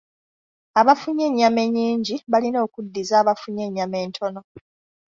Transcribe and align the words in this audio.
Abafunye 0.79 1.23
ennyama 1.29 1.59
ennyingi 1.65 2.15
balina 2.31 2.57
okuddiza 2.65 3.13
abafunye 3.21 3.61
ennyama 3.67 3.97
entono. 4.05 4.41